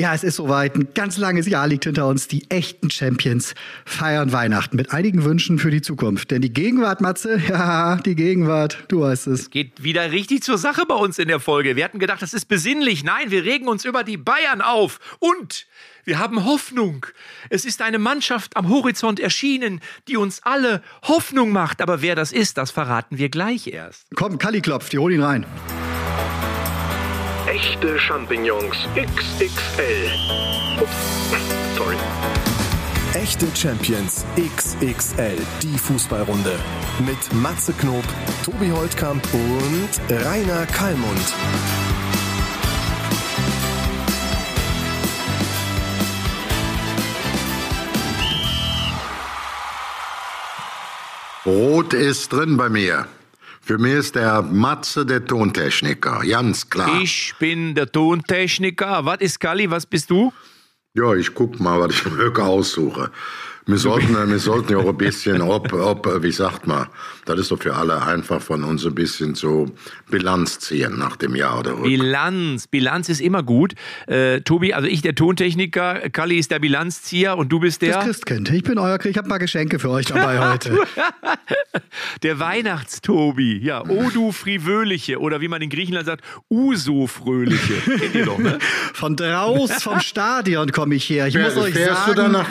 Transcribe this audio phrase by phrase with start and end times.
[0.00, 0.76] Ja, es ist soweit.
[0.76, 2.26] Ein ganz langes Jahr liegt hinter uns.
[2.26, 3.54] Die echten Champions
[3.84, 6.30] feiern Weihnachten mit einigen Wünschen für die Zukunft.
[6.30, 9.50] Denn die Gegenwart, Matze, ja, die Gegenwart, du weißt es.
[9.50, 11.76] Geht wieder richtig zur Sache bei uns in der Folge.
[11.76, 13.04] Wir hatten gedacht, das ist besinnlich.
[13.04, 15.00] Nein, wir regen uns über die Bayern auf.
[15.18, 15.66] Und
[16.04, 17.04] wir haben Hoffnung.
[17.50, 21.82] Es ist eine Mannschaft am Horizont erschienen, die uns alle Hoffnung macht.
[21.82, 24.06] Aber wer das ist, das verraten wir gleich erst.
[24.14, 25.44] Komm, Kalli klopft, die hol ihn rein.
[27.50, 30.08] Echte Champignons XXL.
[30.80, 31.34] Ups,
[31.76, 31.96] sorry.
[33.14, 36.54] Echte Champions XXL, die Fußballrunde.
[37.04, 38.04] Mit Matze Knob,
[38.44, 41.34] Tobi Holtkamp und Rainer Kallmund.
[51.44, 53.08] Rot ist drin bei mir.
[53.70, 57.00] Für mich ist der Matze der Tontechniker, ganz klar.
[57.00, 59.04] Ich bin der Tontechniker.
[59.04, 59.70] Was ist Kali?
[59.70, 60.32] Was bist du?
[60.92, 63.12] Ja, ich guck mal, was ich mir aussuche.
[63.66, 66.86] Wir sollten, wir sollten ja auch ein bisschen, ob, ob, wie sagt man,
[67.26, 69.66] das ist doch für alle einfach von uns ein bisschen so
[70.10, 73.74] Bilanz ziehen nach dem Jahr oder Bilanz, Bilanz ist immer gut.
[74.06, 77.96] Äh, Tobi, also ich der Tontechniker, Kalli ist der Bilanzzieher und du bist der?
[77.96, 78.50] Das Christkind.
[78.50, 80.78] Ich bin euer, ich habe mal Geschenke für euch dabei heute.
[82.22, 87.74] der Weihnachtstobi, ja, O du Frivöliche oder wie man in Griechenland sagt, Uso Fröhliche.
[87.98, 88.58] Kennt ihr doch, ne?
[88.94, 91.26] Von draus vom Stadion komme ich her.
[91.26, 92.48] Ich Fähr, muss euch fährst sagen, du dann nach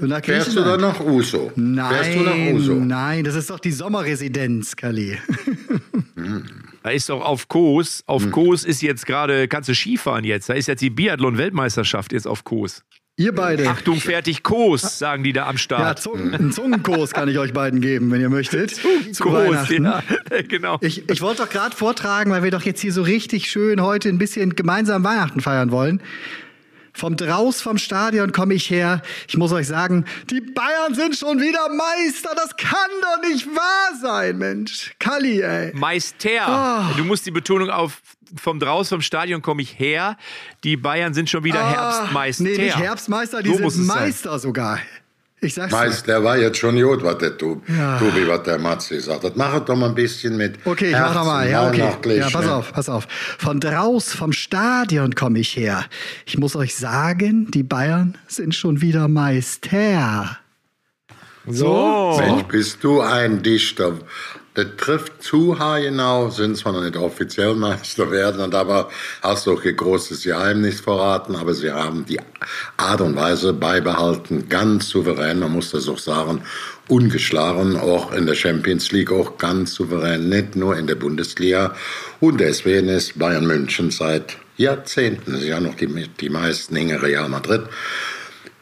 [0.00, 1.52] nach Fährst du dann nach Uso?
[1.56, 2.74] Nein, Fährst du nach Uso?
[2.74, 5.18] nein, das ist doch die Sommerresidenz, Kali.
[6.82, 8.30] Da ist doch auf Kos, auf hm.
[8.30, 12.44] Kos ist jetzt gerade, kannst du Skifahren jetzt, da ist jetzt die Biathlon-Weltmeisterschaft jetzt auf
[12.44, 12.84] Kos.
[13.18, 13.68] Ihr beide.
[13.68, 15.80] Achtung, fertig, Kos, sagen die da am Start.
[15.80, 18.78] Ja, Zungen, einen Zungenkurs kann ich euch beiden geben, wenn ihr möchtet.
[19.12, 20.02] Zungenkurs, ja,
[20.48, 20.76] genau.
[20.82, 24.10] Ich, ich wollte doch gerade vortragen, weil wir doch jetzt hier so richtig schön heute
[24.10, 26.02] ein bisschen gemeinsam Weihnachten feiern wollen.
[26.96, 29.02] Vom Draus vom Stadion komme ich her.
[29.28, 32.30] Ich muss euch sagen, die Bayern sind schon wieder Meister.
[32.34, 34.94] Das kann doch nicht wahr sein, Mensch.
[34.98, 35.72] Kalli, ey.
[35.74, 36.88] Meister.
[36.90, 36.96] Oh.
[36.96, 38.00] Du musst die Betonung auf
[38.34, 40.16] vom Draus vom Stadion komme ich her.
[40.64, 42.42] Die Bayern sind schon wieder ah, Herbstmeister.
[42.44, 44.40] Nee, nicht Herbstmeister, die so sind Meister sein.
[44.40, 44.80] sogar.
[45.40, 47.98] Ich sag's Meist, der war jetzt schon gut, was der Tobi, ja.
[47.98, 49.22] Tobi was der Matze sagt.
[49.22, 50.58] Das macht doch mal ein bisschen mit.
[50.64, 51.48] Okay, ich mach doch mal.
[51.48, 52.18] Ja, okay.
[52.18, 53.06] Ja, pass auf, pass auf.
[53.38, 55.84] Von draus, vom Stadion komme ich her.
[56.24, 60.38] Ich muss euch sagen, die Bayern sind schon wieder Meister.
[61.46, 62.16] So.
[62.18, 63.98] Mensch, bist du ein Dichter.
[64.56, 68.88] Das trifft zu haargenau, sind zwar noch nicht offiziell Meister werden, aber
[69.20, 72.18] hast du großes Geheimnis verraten, aber sie haben die
[72.78, 76.40] Art und Weise beibehalten, ganz souverän, man muss das auch sagen,
[76.88, 81.74] ungeschlagen, auch in der Champions League, auch ganz souverän, nicht nur in der Bundesliga.
[82.20, 87.28] Und deswegen ist Bayern München seit Jahrzehnten, ist ja noch die, die meisten hinter Real
[87.28, 87.64] Madrid,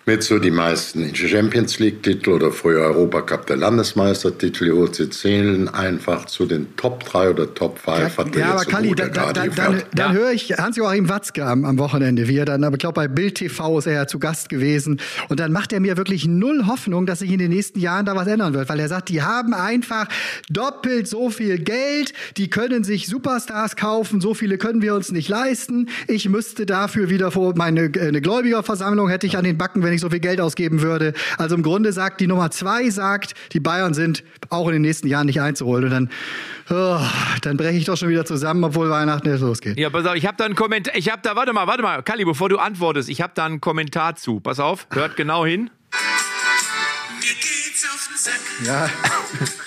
[0.07, 4.95] mit so die meisten Champions League-Titel oder früher Europacup der Landesmeistertitel geholt.
[4.97, 8.17] Sie zählen einfach zu den Top 3 oder Top 5.
[8.35, 11.79] Ja, ja aber Kalli, da, da, da, dann, dann höre ich Hans-Joachim Watzke am, am,
[11.79, 14.51] Wochenende, wie er dann, aber ich glaube, bei Bild TV ist er ja zu Gast
[14.51, 15.01] gewesen.
[15.29, 18.15] Und dann macht er mir wirklich null Hoffnung, dass sich in den nächsten Jahren da
[18.15, 20.07] was ändern wird, weil er sagt, die haben einfach
[20.51, 25.29] doppelt so viel Geld, die können sich Superstars kaufen, so viele können wir uns nicht
[25.29, 25.89] leisten.
[26.09, 30.01] Ich müsste dafür wieder vor meine eine Gläubigerversammlung hätte ich an den Backen, wenn ich
[30.01, 31.13] so viel Geld ausgeben würde.
[31.39, 35.09] Also im Grunde sagt die Nummer zwei sagt, die Bayern sind auch in den nächsten
[35.09, 35.85] Jahren nicht einzuholen.
[35.85, 36.11] Und dann,
[36.71, 37.01] oh,
[37.43, 39.79] dann breche ich doch schon wieder zusammen, obwohl Weihnachten jetzt losgeht.
[39.79, 40.95] Ja, pass auf, ich habe da einen Kommentar.
[40.97, 43.61] Ich habe da, warte mal, warte mal, Kali, bevor du antwortest, ich habe da einen
[43.61, 44.41] Kommentar zu.
[44.41, 45.71] Pass auf, hört genau hin.
[47.21, 48.41] Mir geht's auf den Sack.
[48.67, 48.91] Ja.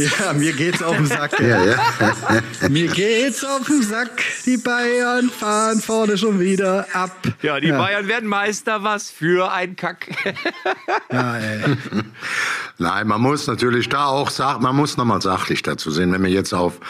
[0.00, 1.38] Ja, mir geht's auf den Sack.
[1.40, 2.68] Ja, ja.
[2.68, 4.22] mir geht's auf den Sack.
[4.46, 7.16] Die Bayern fahren vorne schon wieder ab.
[7.42, 7.78] Ja, die ja.
[7.78, 8.82] Bayern werden Meister.
[8.82, 10.08] Was für ein Kack.
[11.12, 11.60] ja, ey.
[12.78, 16.12] Nein, man muss natürlich da auch sagen, man muss nochmal sachlich dazu sehen.
[16.12, 16.80] Wenn wir jetzt auf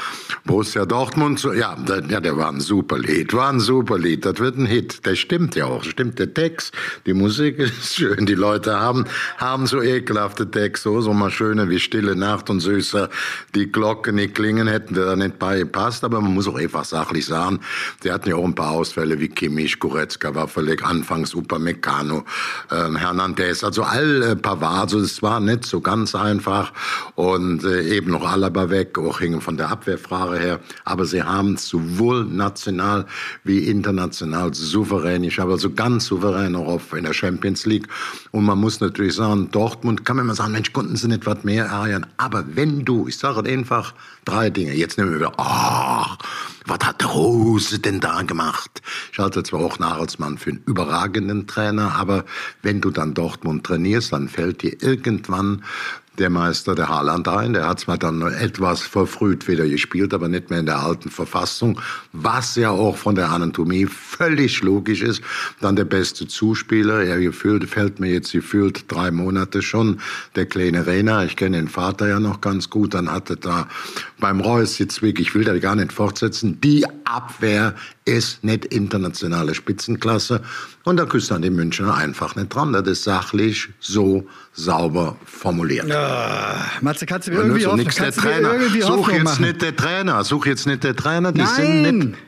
[0.44, 4.24] Borussia Dortmund, so, ja, der, ja, der war ein super Lied, war ein super Lied.
[4.24, 5.04] Das wird ein Hit.
[5.04, 5.82] Der stimmt ja auch.
[5.82, 6.74] Stimmt der Text,
[7.06, 8.26] die Musik ist schön.
[8.26, 9.04] Die Leute haben,
[9.38, 13.10] haben so ekelhafte Texte, so, so mal schöne wie Stille Nacht und süß Besser
[13.54, 16.04] die Glocke nicht klingen, hätten wir da nicht beigepasst.
[16.04, 17.60] Aber man muss auch einfach sachlich sagen,
[18.02, 22.24] sie hatten ja auch ein paar Ausfälle wie Kimmich, Goretzka war völlig anfangs Upamecano,
[22.70, 26.72] äh, Hernandez, also all äh, Pavard, also es war nicht so ganz einfach
[27.14, 30.60] und äh, eben noch Alaba weg, auch hingen von der Abwehrfrage her.
[30.84, 33.06] Aber sie haben sowohl national
[33.44, 37.88] wie international souverän, ich habe also ganz souverän auch auf in der Champions League.
[38.30, 41.44] Und man muss natürlich sagen, Dortmund kann man immer sagen, Mensch, konnten sie nicht was
[41.44, 42.06] mehr ärgern.
[42.16, 43.92] Aber wenn wenn du, ich sage einfach
[44.24, 46.16] drei Dinge, jetzt nehmen wir wieder, ach,
[46.64, 48.80] was hat Rose denn da gemacht?
[49.12, 52.24] Ich halte zwar auch Nagelsmann für einen überragenden Trainer, aber
[52.62, 55.62] wenn du dann Dortmund trainierst, dann fällt dir irgendwann
[56.18, 57.52] der Meister der Haaland ein.
[57.52, 61.80] Der hat zwar dann etwas verfrüht wieder gespielt, aber nicht mehr in der alten Verfassung,
[62.12, 65.22] was ja auch von der Anatomie völlig logisch ist.
[65.60, 70.00] Dann der beste Zuspieler, er gefühlt, fällt mir jetzt gefühlt drei Monate schon,
[70.36, 71.24] der kleine Rena.
[71.24, 72.94] Ich kenne den Vater ja noch ganz gut.
[72.94, 73.68] Dann hatte da
[74.18, 77.74] beim Reus Sitzwig, ich will da gar nicht fortsetzen, die Abwehr
[78.04, 80.42] ist nicht internationale Spitzenklasse.
[80.90, 82.72] Und da küsst dann die Münchner einfach nicht dran.
[82.72, 85.86] Das ist sachlich so sauber formuliert.
[85.86, 89.44] Ja, Matze, kannst du mir irgendwie, so hoffen, du mir irgendwie Such jetzt machen?
[89.44, 90.24] nicht der Trainer.
[90.24, 91.30] Such jetzt nicht der Trainer.
[91.30, 92.18] Die Nein, sind nicht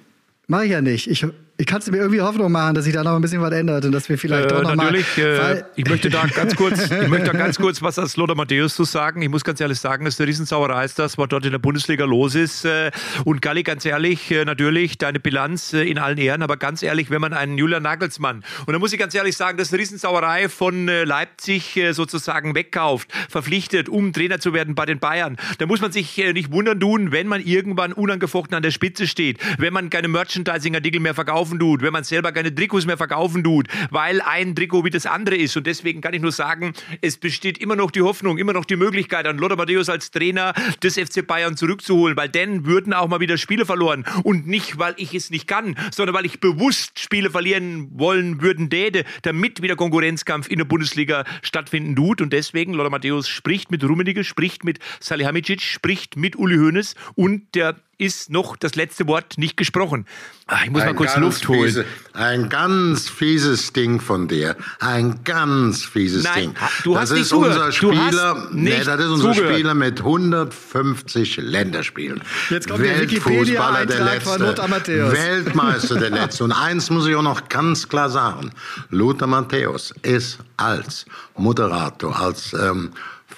[0.47, 1.09] mach ich ja nicht.
[1.09, 1.27] Ich
[1.59, 3.93] ich kann mir irgendwie Hoffnung machen, dass sich da noch ein bisschen was ändert und
[3.93, 7.09] dass wir vielleicht äh, doch noch natürlich, mal, äh, ich möchte da ganz kurz, ich
[7.09, 9.21] möchte da ganz kurz was als Lothar Matthäus zu sagen.
[9.23, 12.05] Ich muss ganz ehrlich sagen, dass der Riesensauerei ist das, was dort in der Bundesliga
[12.05, 12.65] los ist.
[12.65, 12.91] Äh,
[13.25, 17.11] und Galli, ganz ehrlich, äh, natürlich deine Bilanz äh, in allen Ehren, aber ganz ehrlich,
[17.11, 20.49] wenn man einen Julian Nagelsmann und da muss ich ganz ehrlich sagen, dass eine Riesensauerei
[20.49, 25.93] von Leipzig sozusagen wegkauft, verpflichtet, um Trainer zu werden bei den Bayern, da muss man
[25.93, 30.09] sich nicht wundern tun, wenn man irgendwann unangefochten an der Spitze steht, wenn man keine
[30.09, 34.85] Merchandising-Artikel mehr verkaufen tut, wenn man selber keine Trikots mehr verkaufen tut, weil ein Trikot
[34.85, 35.57] wie das andere ist.
[35.57, 38.77] Und deswegen kann ich nur sagen, es besteht immer noch die Hoffnung, immer noch die
[38.77, 43.21] Möglichkeit, an Lothar Matthäus als Trainer des FC Bayern zurückzuholen, weil dann würden auch mal
[43.21, 44.05] wieder Spiele verloren.
[44.23, 48.71] Und nicht, weil ich es nicht kann, sondern weil ich bewusst Spiele verlieren wollen würden
[48.71, 52.21] täte, damit wieder Konkurrenzkampf in der Bundesliga stattfinden tut.
[52.21, 57.55] Und deswegen, Lothar Matthäus spricht mit Rummenigge, spricht mit Salihamidzic, spricht mit Uli Hoeneß und
[57.55, 60.07] der ist noch das letzte Wort nicht gesprochen.
[60.49, 61.69] Ach, ich muss ein mal kurz Luft holen.
[61.69, 61.85] Fiese,
[62.15, 64.57] ein ganz fieses Ding von dir.
[64.81, 66.55] Ein ganz fieses Nein, Ding.
[66.83, 69.55] Du das hast ist nicht unser Spieler, nee, das ist unser zugehört.
[69.55, 72.21] Spieler mit 150 Länderspielen.
[72.51, 74.57] Jetzt kommt der Wikipedia der letzte.
[74.59, 76.43] Weltmeister der letzte.
[76.45, 78.51] Und eins muss ich auch noch ganz klar sagen.
[78.91, 81.07] Lothar Matthäus ist als
[81.37, 82.91] Moderator, als ähm,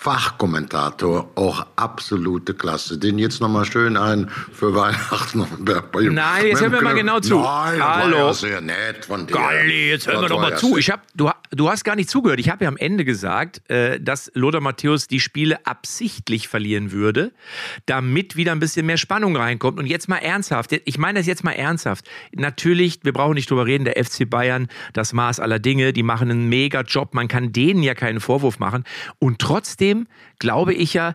[0.04, 2.98] Fachkommentator auch absolute Klasse.
[2.98, 5.46] Den jetzt nochmal schön ein für Weihnachten.
[6.12, 7.40] Nein, jetzt hören wir mal genau zu.
[7.40, 8.16] Nein, Hallo.
[8.16, 9.32] War ja sehr nett von dir.
[9.32, 10.76] Galli, jetzt hören wir doch mal zu.
[10.76, 12.38] Ich hab, du, du hast gar nicht zugehört.
[12.38, 17.32] Ich habe ja am Ende gesagt, äh, dass Lothar Matthäus die Spiele absichtlich verlieren würde,
[17.86, 19.78] damit wieder ein bisschen mehr Spannung reinkommt.
[19.78, 20.78] Und jetzt mal ernsthaft.
[20.84, 22.04] Ich meine das jetzt mal ernsthaft.
[22.32, 26.30] Natürlich, wir brauchen nicht drüber reden, der FC Bayern, das Maß aller Dinge, die machen
[26.30, 27.14] einen mega Job.
[27.14, 28.84] Man kann denen ja keinen Vorwurf machen.
[29.18, 29.93] Und trotzdem
[30.38, 31.14] glaube ich ja,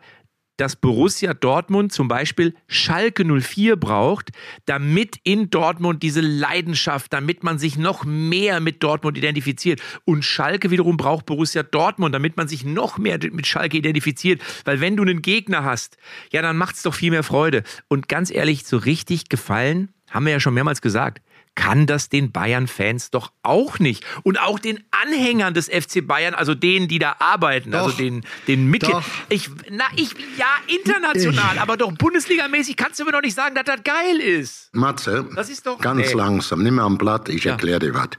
[0.59, 4.31] dass Borussia Dortmund zum Beispiel Schalke 04 braucht,
[4.65, 9.81] damit in Dortmund diese Leidenschaft, damit man sich noch mehr mit Dortmund identifiziert.
[10.03, 14.41] Und Schalke wiederum braucht Borussia Dortmund, damit man sich noch mehr mit Schalke identifiziert.
[14.65, 15.97] Weil wenn du einen Gegner hast,
[16.31, 17.63] ja, dann macht es doch viel mehr Freude.
[17.87, 21.21] Und ganz ehrlich, so richtig gefallen, haben wir ja schon mehrmals gesagt,
[21.59, 24.05] kann das den Bayern-Fans doch auch nicht.
[24.23, 28.03] Und auch den Anhängern des FC Bayern, also denen, die da arbeiten, also doch, also
[28.03, 29.03] den, den Mitgliedern.
[29.27, 31.61] Ich, na, ich, ja, international, ich.
[31.61, 34.69] aber doch Bundesligamäßig kannst du mir doch nicht sagen, dass das geil ist.
[34.73, 36.13] Matze, das ist doch, ganz ey.
[36.13, 37.51] langsam, nimm mal am Blatt, ich ja.
[37.51, 38.09] erkläre dir was.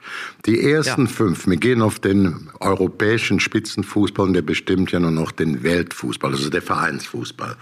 [0.44, 1.10] Die ersten ja.
[1.10, 6.32] fünf, wir gehen auf den europäischen Spitzenfußball und der bestimmt ja nur noch den Weltfußball,
[6.32, 7.56] also der Vereinsfußball.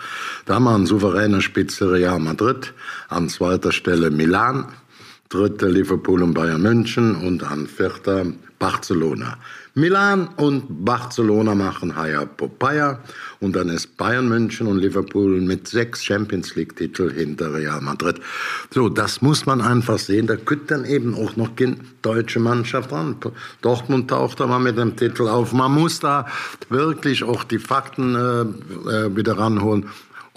[0.44, 2.74] Da haben wir einen souveränen Spitze Real Madrid,
[3.08, 4.66] an zweiter Stelle Milan,
[5.28, 8.26] dritte Liverpool und Bayern München und an vierter
[8.58, 9.38] Barcelona.
[9.74, 12.98] Milan und Barcelona machen Haya Popeye
[13.38, 18.20] und dann ist Bayern München und Liverpool mit sechs Champions League Titel hinter Real Madrid.
[18.72, 20.26] So, das muss man einfach sehen.
[20.26, 23.16] Da könnte dann eben auch noch eine deutsche Mannschaft ran.
[23.62, 25.52] Dortmund taucht da mal mit dem Titel auf.
[25.52, 26.26] Man muss da
[26.68, 28.40] wirklich auch die Fakten äh,
[28.90, 29.86] äh wieder ranholen.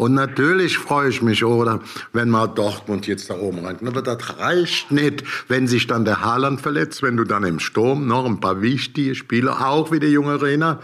[0.02, 1.80] Und natürlich freue ich mich, oder,
[2.12, 3.86] wenn mal Dortmund jetzt da oben rankt.
[3.86, 8.08] Aber das reicht nicht, wenn sich dann der Haaland verletzt, wenn du dann im Sturm
[8.08, 10.80] noch ein paar wichtige Spieler, auch wie der junge Rena,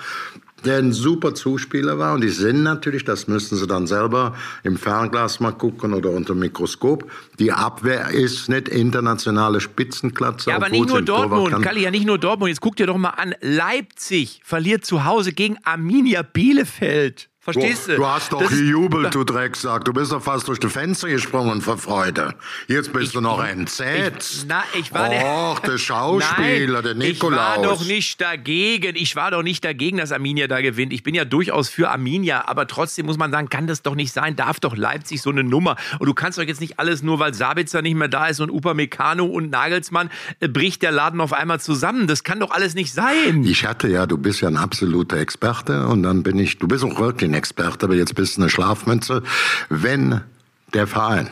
[0.66, 2.14] der ein super Zuspieler war.
[2.14, 6.34] Und die sind natürlich, das müssen sie dann selber im Fernglas mal gucken oder unter
[6.34, 7.10] dem Mikroskop.
[7.40, 10.52] Die Abwehr ist nicht internationale Spitzenklasse.
[10.52, 12.50] Ja, aber nicht nur Dortmund, Kalli, ja nicht nur Dortmund.
[12.50, 13.34] Jetzt guck dir doch mal an.
[13.42, 17.30] Leipzig verliert zu Hause gegen Arminia Bielefeld.
[17.54, 17.96] Verstehst du?
[17.96, 19.86] Du hast doch das gejubelt, du Drecksack.
[19.86, 22.36] Du bist doch fast durch die Fenster gesprungen vor Freude.
[22.68, 24.40] Jetzt bist ich, du noch entsetzt.
[24.40, 27.56] Ich, na, ich war Och, der Schauspieler, Nein, der Nikolaus.
[27.56, 28.98] Ich war doch nicht dagegen.
[28.98, 30.92] Ich war doch nicht dagegen, dass Arminia da gewinnt.
[30.92, 34.12] Ich bin ja durchaus für Arminia, aber trotzdem muss man sagen, kann das doch nicht
[34.12, 34.36] sein.
[34.36, 35.78] Darf doch Leipzig so eine Nummer.
[36.00, 38.52] Und du kannst doch jetzt nicht alles nur, weil Sabitzer nicht mehr da ist und
[38.52, 40.10] Upamecano und Nagelsmann,
[40.42, 42.08] äh, bricht der Laden auf einmal zusammen.
[42.08, 43.46] Das kann doch alles nicht sein.
[43.46, 46.84] Ich hatte ja, du bist ja ein absoluter Experte und dann bin ich, du bist
[46.84, 49.24] auch wirklich ein Experte, aber jetzt bist du eine Schlafmütze.
[49.70, 50.22] Wenn
[50.74, 51.30] der Verein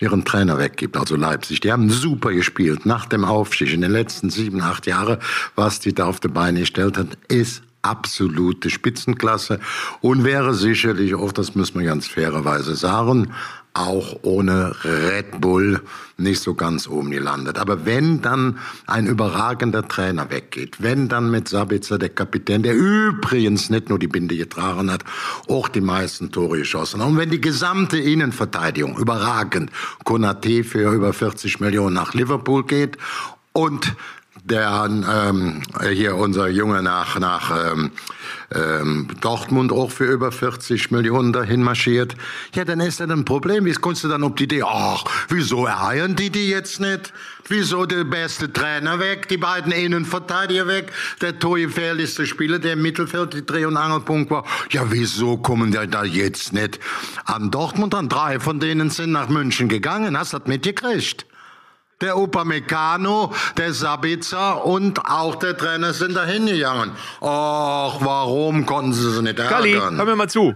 [0.00, 1.60] ihren Trainer weggibt, also Leipzig.
[1.60, 5.18] Die haben super gespielt nach dem Aufstieg in den letzten sieben, acht Jahren.
[5.56, 9.60] Was die da auf die Beine gestellt hat, ist absolute Spitzenklasse
[10.00, 13.32] und wäre sicherlich auch, das muss man ganz fairerweise sagen,
[13.78, 15.80] auch ohne Red Bull
[16.16, 17.58] nicht so ganz oben gelandet.
[17.58, 23.70] Aber wenn dann ein überragender Trainer weggeht, wenn dann mit Sabitzer der Kapitän, der übrigens
[23.70, 25.04] nicht nur die Binde getragen hat,
[25.48, 29.70] auch die meisten Tore geschossen hat, und wenn die gesamte Innenverteidigung überragend
[30.04, 32.98] Konate für über 40 Millionen nach Liverpool geht
[33.52, 33.94] und
[34.44, 37.90] der ähm, hier unser Junge nach nach ähm,
[38.54, 42.14] ähm, Dortmund auch für über 40 Millionen dahin marschiert.
[42.54, 43.64] Ja, dann ist das ein Problem.
[43.64, 44.62] Wie kommst du dann auf die Idee?
[44.64, 47.12] Ach, wieso erheiern die die jetzt nicht?
[47.48, 50.92] Wieso der beste Trainer weg, die beiden Innenverteidiger weg,
[51.22, 54.44] der torgefährlichste Spieler, der im Mittelfeld die Dreh- und Angelpunkt war?
[54.70, 56.78] Ja, wieso kommen die da jetzt nicht
[57.24, 58.08] an Dortmund an?
[58.08, 60.18] Drei von denen sind nach München gegangen.
[60.18, 61.27] Hast du das mitgekriegt?
[62.00, 66.92] Der Upamecano, der Sabitzer und auch der Trainer sind dahin gegangen.
[67.20, 69.96] Ach, warum konnten sie sie nicht Kalli, ärgern?
[69.96, 70.44] hör mir mal zu.
[70.44, 70.54] Mir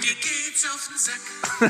[0.00, 1.20] geht's auf den Sack.
[1.60, 1.68] Mir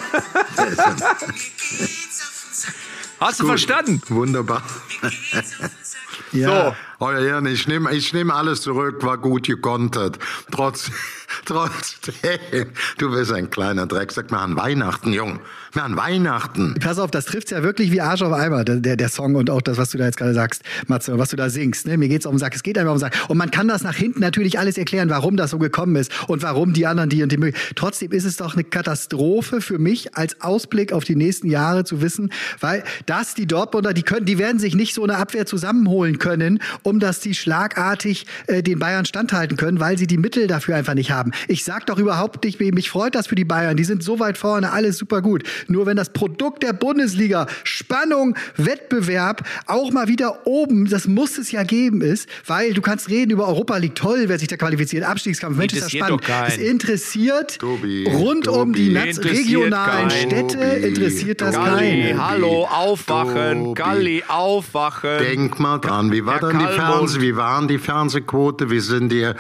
[0.69, 2.75] geht's auf den Sack.
[3.21, 4.03] Hast du verstanden?
[4.09, 4.63] Wunderbar.
[5.01, 10.19] Mir geht's Euer Ehren, ich nehme ich nehm alles zurück, war gut gekontert.
[10.51, 10.91] Trotz,
[11.47, 12.67] trotzdem,
[12.99, 14.13] du bist ein kleiner Dreck.
[14.13, 15.41] Sag mal an Weihnachten, Jung.
[15.75, 16.75] Mal an Weihnachten.
[16.79, 19.63] Pass auf, das trifft's ja wirklich wie Arsch auf Eimer, der, der, Song und auch
[19.63, 21.87] das, was du da jetzt gerade sagst, Matze, was du da singst.
[21.87, 21.97] Ne?
[21.97, 23.17] Mir geht's um den Sack, es geht einfach um den Sack.
[23.29, 26.43] Und man kann das nach hinten natürlich alles erklären, warum das so gekommen ist und
[26.43, 27.57] warum die anderen die und die mögen.
[27.77, 32.03] Trotzdem ist es doch eine Katastrophe für mich als Ausblick auf die nächsten Jahre zu
[32.03, 36.19] wissen, weil das die Dortmunder, die können, die werden sich nicht so eine Abwehr zusammenholen
[36.19, 40.77] können, um dass die schlagartig äh, den Bayern standhalten können, weil sie die Mittel dafür
[40.77, 41.31] einfach nicht haben.
[41.47, 44.39] Ich sag doch überhaupt nicht, mich freut das für die Bayern, die sind so weit
[44.39, 45.43] vorne, alles super gut.
[45.69, 51.53] Nur wenn das Produkt der Bundesliga, Spannung, Wettbewerb, auch mal wieder oben, das muss es
[51.53, 55.05] ja geben ist, weil du kannst reden über Europa League, toll, wer sich da qualifiziert,
[55.05, 56.23] Abstiegskampf, Mensch, ist das spannend.
[56.49, 58.95] Es interessiert Tobi, rund um die Tobi.
[58.95, 60.31] Naz- Interessiert regionalen keinen.
[60.31, 61.55] Städte, Tobi, interessiert das.
[61.55, 62.27] Galli, keinen.
[62.27, 63.75] hallo, aufwachen.
[63.75, 65.19] Galli, aufwachen.
[65.19, 66.65] Denk mal dran, wie war dann die.
[66.81, 69.35] Fernseh, wie waren die Fernsehquote, wie sind die äh,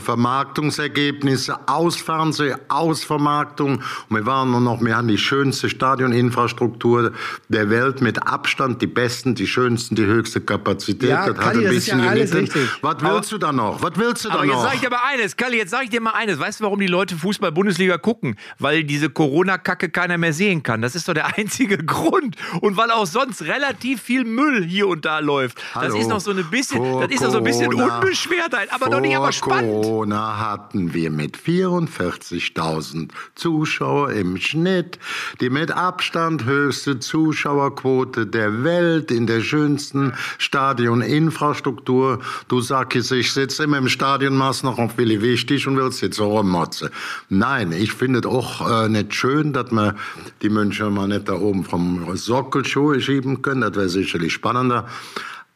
[0.00, 7.12] Vermarktungsergebnisse aus Fernseh, aus Vermarktung und wir waren nur noch, wir haben die schönste Stadioninfrastruktur
[7.48, 11.10] der Welt mit Abstand, die besten, die schönsten, die höchste Kapazität.
[11.10, 12.70] Ja, das hat Kalli, ein das ist bisschen ja gelitten.
[12.82, 13.82] Was willst du da noch?
[13.82, 14.64] Was willst du da Aber jetzt noch?
[14.64, 16.38] sag ich dir mal eines, Kalli, jetzt sag ich dir mal eines.
[16.38, 18.36] Weißt du, warum die Leute Fußball-Bundesliga gucken?
[18.58, 20.82] Weil diese Corona-Kacke keiner mehr sehen kann.
[20.82, 22.36] Das ist doch der einzige Grund.
[22.60, 25.58] Und weil auch sonst relativ viel Müll hier und da läuft.
[25.74, 25.96] Das Hallo.
[25.96, 29.16] ist noch so ein bisschen, das ist noch so ein bisschen Unbeschwertheit, aber doch nicht
[29.16, 29.82] aber spannend.
[29.82, 34.98] Corona hatten wir mit 44.000 Zuschauer im Schnitt
[35.40, 42.20] die mit Abstand höchste Zuschauerquote der Welt in der schönsten Stadioninfrastruktur.
[42.48, 46.16] Du sagst, ich sitze immer im Stadion, machst noch auf Willi Wichtig und willst jetzt
[46.16, 46.90] so rummotzen.
[47.28, 49.96] Nein, ich finde es auch äh, nicht schön, dass man
[50.42, 53.62] die München mal nicht da oben vom Sockel schieben können.
[53.62, 54.86] Das wäre sicherlich spannender.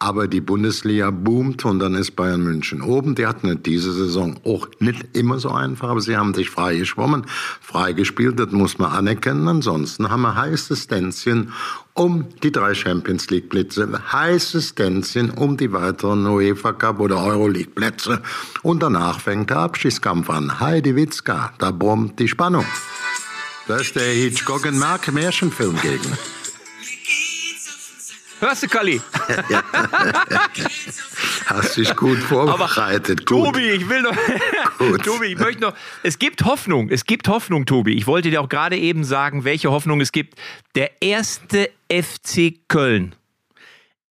[0.00, 3.16] Aber die Bundesliga boomt und dann ist Bayern München oben.
[3.16, 6.76] Die hatten es diese Saison auch nicht immer so einfach, aber sie haben sich frei
[6.76, 7.26] geschwommen,
[7.60, 9.48] frei gespielt, das muss man anerkennen.
[9.48, 11.52] Ansonsten haben wir heißes Tänzchen
[11.94, 17.72] um die drei Champions League Plätze, heißes Tänzchen um die weiteren UEFA Cup oder Euroleague
[17.74, 18.22] Plätze.
[18.62, 20.60] Und danach fängt der Abschiedskampf an.
[20.60, 22.64] Heidi Witzka, da brummt die Spannung.
[23.66, 26.16] Das ist der Hitchcock und Mark Märchenfilm gegen.
[28.40, 29.00] Hörst du, Kalli?
[31.46, 33.26] Hast dich gut vorbereitet.
[33.26, 33.46] gut.
[33.46, 34.16] Tobi, ich will noch.
[34.78, 35.04] Gut.
[35.04, 35.74] Tobi, ich möchte noch.
[36.02, 36.88] Es gibt Hoffnung.
[36.90, 37.94] Es gibt Hoffnung, Tobi.
[37.94, 40.38] Ich wollte dir auch gerade eben sagen, welche Hoffnung es gibt.
[40.74, 43.14] Der erste FC Köln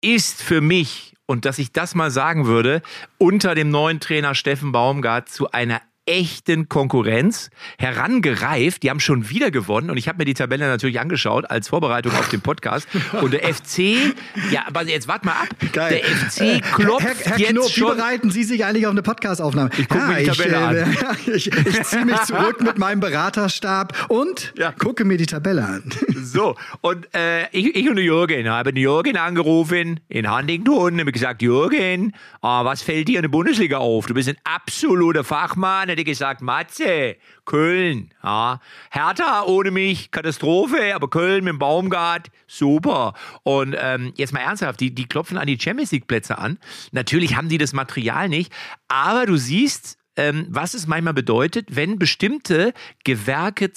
[0.01, 2.81] ist für mich, und dass ich das mal sagen würde,
[3.17, 8.83] unter dem neuen Trainer Steffen Baumgart zu einer echten Konkurrenz herangereift.
[8.83, 12.13] Die haben schon wieder gewonnen und ich habe mir die Tabelle natürlich angeschaut als Vorbereitung
[12.13, 12.87] auf den Podcast.
[13.21, 14.13] Und der FC,
[14.51, 15.47] ja, aber jetzt warte mal ab.
[15.73, 16.01] Geil.
[16.01, 17.97] Der FC klopft Herr, Herr jetzt Knob, wie schon.
[17.97, 19.69] bereiten Sie sich eigentlich auf eine Podcastaufnahme?
[19.77, 20.97] Ich guck mir die Tabelle an.
[21.27, 24.71] Ich, ich ziehe mich zurück mit meinem Beraterstab und Ja.
[24.71, 25.83] gucke mir die Tabelle an.
[26.27, 31.41] So, und äh, ich, ich und Jürgen haben Jürgen angerufen in Huntington und habe gesagt,
[31.41, 34.07] Jürgen, ah, was fällt dir in der Bundesliga auf?
[34.07, 35.89] Du bist ein absoluter Fachmann.
[35.97, 38.59] Er gesagt, Matze, Köln, ja.
[38.91, 43.15] Hertha ohne mich, Katastrophe, aber Köln mit Baumgart, super.
[43.41, 46.59] Und ähm, jetzt mal ernsthaft, die, die klopfen an die Champions League Plätze an.
[46.91, 48.53] Natürlich haben die das Material nicht,
[48.87, 52.73] aber du siehst, ähm, was es manchmal bedeutet, wenn bestimmte
[53.03, 53.71] Gewerke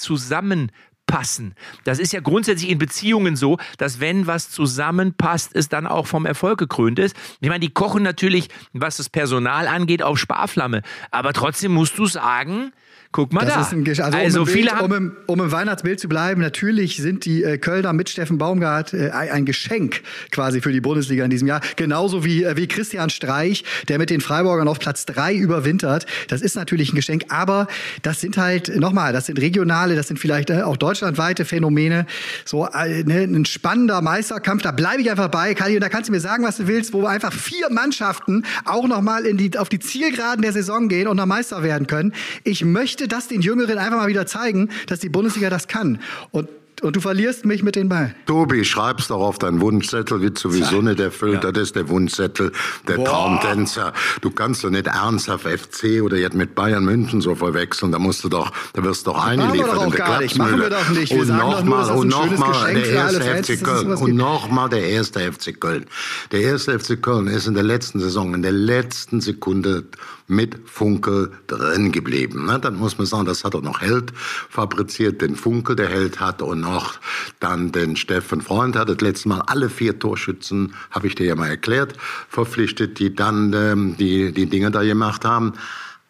[1.11, 1.55] zusammenpassen.
[1.85, 6.27] Das ist ja grundsätzlich in Beziehungen so, dass wenn was zusammenpasst, es dann auch vom
[6.27, 7.17] Erfolg gekrönt ist.
[7.41, 10.83] Ich meine, die kochen natürlich, was das Personal angeht, auf Sparflamme.
[11.11, 12.73] Aber trotzdem musst du sagen,
[13.13, 13.61] Guck mal das da.
[13.63, 16.09] Ist ein, also, also um, im viele Bild, haben um, im, um im Weihnachtsbild zu
[16.09, 20.81] bleiben, natürlich sind die äh, Kölner mit Steffen Baumgart äh, ein Geschenk quasi für die
[20.81, 21.61] Bundesliga in diesem Jahr.
[21.75, 26.07] Genauso wie, äh, wie Christian Streich, der mit den Freiburgern auf Platz drei überwintert.
[26.29, 27.67] Das ist natürlich ein Geschenk, aber
[28.03, 32.07] das sind halt, nochmal, das sind regionale, das sind vielleicht äh, auch deutschlandweite Phänomene.
[32.45, 36.09] So äh, ne, ein spannender Meisterkampf, da bleibe ich einfach bei, Kali, und da kannst
[36.09, 39.81] du mir sagen, was du willst, wo einfach vier Mannschaften auch nochmal die, auf die
[39.81, 42.13] Zielgeraden der Saison gehen und noch Meister werden können.
[42.45, 46.01] Ich möchte das den Jüngeren einfach mal wieder zeigen, dass die Bundesliga das kann.
[46.31, 46.49] Und
[46.83, 48.15] und du verlierst mich mit den Ball.
[48.27, 51.45] Tobi, schreib's doch auf deinen Wunschzettel, wird sowieso nicht erfüllt.
[51.45, 52.53] Das ist der Wunschzettel,
[52.89, 53.93] der Traumtänzer.
[54.21, 57.93] Du kannst doch nicht ernsthaft FC oder jetzt mit Bayern München so verwechseln.
[57.93, 60.39] Da musst du doch, da wirst du doch eingeliefert in der gar nicht.
[60.39, 61.13] Machen wir doch nicht.
[61.13, 63.93] Wir und nochmal, und nochmal der erste FC Köln.
[63.93, 65.85] Und nochmal der erste FC Köln.
[66.33, 69.85] Der erste FC Köln ist in der letzten Saison, in der letzten Sekunde
[70.31, 72.47] mit Funkel drin geblieben.
[72.47, 72.59] Ne?
[72.59, 74.13] Dann muss man sagen, das hat er noch Held
[74.49, 76.95] fabriziert, den Funkel, der Held hat und noch
[77.41, 81.35] dann den Steffen Freund hat das letzte Mal alle vier Torschützen, habe ich dir ja
[81.35, 81.95] mal erklärt,
[82.29, 85.55] verpflichtet, die dann ähm, die, die Dinge da gemacht haben.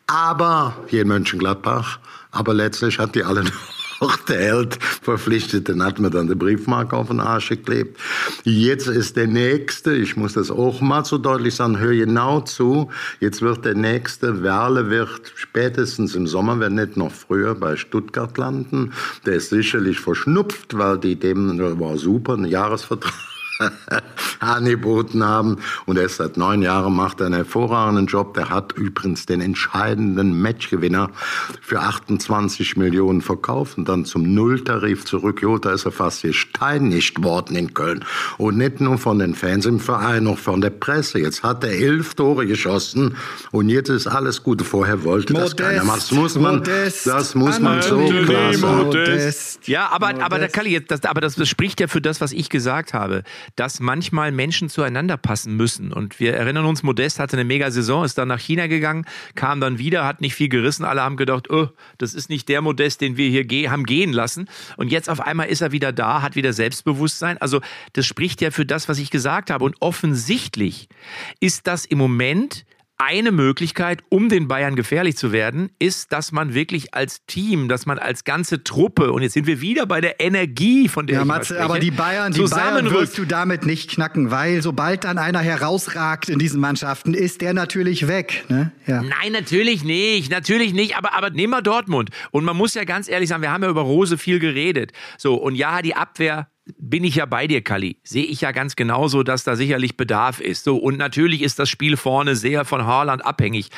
[0.06, 1.98] Aber hier in Mönchengladbach,
[2.30, 3.79] aber letztlich hat die alle noch
[4.28, 7.99] der Held verpflichtet, dann hat man dann die Briefmarke auf den Arsch geklebt.
[8.45, 12.90] Jetzt ist der Nächste, ich muss das auch mal so deutlich sagen, hör genau zu,
[13.21, 18.37] jetzt wird der Nächste, Werle wird spätestens im Sommer, wenn nicht noch früher, bei Stuttgart
[18.38, 18.92] landen.
[19.26, 23.12] Der ist sicherlich verschnupft, weil die dem, der war super, ein Jahresvertrag
[24.40, 25.59] angeboten haben.
[25.87, 28.35] Und er ist seit neun Jahren, macht einen hervorragenden Job.
[28.35, 31.11] Der hat übrigens den entscheidenden Matchgewinner
[31.61, 35.42] für 28 Millionen verkauft und dann zum Nulltarif zurück.
[35.42, 38.04] Jo, da ist er fast gesteinigt worden in Köln.
[38.38, 41.18] Und nicht nur von den Fans im Verein, noch von der Presse.
[41.18, 43.16] Jetzt hat er elf Tore geschossen
[43.50, 44.62] und jetzt ist alles gut.
[44.62, 45.84] Vorher wollte das Modest, keiner.
[45.84, 48.84] Das muss man, modest, das muss man so klar sagen.
[48.84, 49.69] Modest.
[49.69, 52.49] Ja, aber, aber, Kalli, jetzt, das, aber das, das spricht ja für das, was ich
[52.49, 53.23] gesagt habe,
[53.56, 55.93] dass manchmal Menschen zueinander passen müssen.
[55.93, 59.60] Und wir erinnern uns, Modest hatte eine mega Saison, ist dann nach China gegangen, kam
[59.60, 60.84] dann wieder, hat nicht viel gerissen.
[60.84, 64.12] Alle haben gedacht, oh, das ist nicht der Modest, den wir hier ge haben gehen
[64.12, 64.49] lassen.
[64.76, 67.38] Und jetzt auf einmal ist er wieder da, hat wieder Selbstbewusstsein.
[67.38, 67.60] Also
[67.93, 69.64] das spricht ja für das, was ich gesagt habe.
[69.64, 70.88] Und offensichtlich
[71.40, 72.64] ist das im Moment
[73.00, 77.86] eine Möglichkeit, um den Bayern gefährlich zu werden, ist, dass man wirklich als Team, dass
[77.86, 81.23] man als ganze Truppe, und jetzt sind wir wieder bei der Energie, von der Ja,
[81.23, 85.04] ich Matze, spreche, aber die Bayern, die Bayern wirst du damit nicht knacken, weil sobald
[85.04, 88.45] dann einer herausragt in diesen Mannschaften, ist der natürlich weg.
[88.49, 88.71] Ne?
[88.86, 89.02] Ja.
[89.02, 92.10] Nein, natürlich nicht, natürlich nicht, aber, aber nehmen wir Dortmund.
[92.30, 94.93] Und man muss ja ganz ehrlich sagen, wir haben ja über Rose viel geredet.
[95.17, 97.96] So, und ja, die Abwehr bin ich ja bei dir, Kalli.
[98.04, 100.64] Sehe ich ja ganz genauso, dass da sicherlich Bedarf ist.
[100.64, 103.70] So, und natürlich ist das Spiel vorne sehr von Haaland abhängig.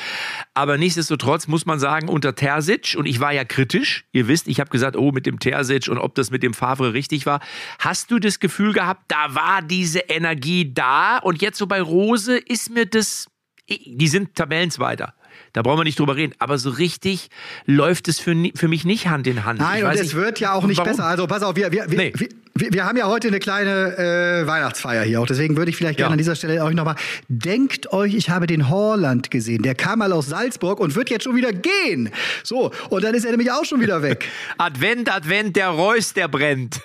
[0.53, 4.59] Aber nichtsdestotrotz muss man sagen, unter Terzic, und ich war ja kritisch, ihr wisst, ich
[4.59, 7.39] habe gesagt, oh, mit dem Terzic und ob das mit dem Favre richtig war.
[7.79, 12.37] Hast du das Gefühl gehabt, da war diese Energie da und jetzt so bei Rose
[12.37, 13.27] ist mir das,
[13.69, 15.13] die sind Tabellenzweiter.
[15.53, 16.33] Da brauchen wir nicht drüber reden.
[16.39, 17.29] Aber so richtig
[17.65, 19.59] läuft es für, für mich nicht Hand in Hand.
[19.59, 20.91] Nein, und es wird ja auch nicht warum.
[20.91, 21.05] besser.
[21.05, 22.13] Also pass auf, wir, wir, wir, Nee.
[22.15, 25.25] wir, wir, wir haben ja heute eine kleine äh, Weihnachtsfeier hier auch.
[25.25, 26.05] Deswegen würde ich vielleicht Ja.
[26.05, 26.95] gerne an dieser Stelle euch nochmal.
[27.27, 29.63] Denkt euch, ich habe den Horland gesehen.
[29.63, 32.11] Der kam mal aus Salzburg und wird jetzt schon wieder gehen.
[32.43, 34.27] So, und dann ist er nämlich auch schon wieder weg.
[34.57, 36.79] Advent, Advent, der Reus, der brennt.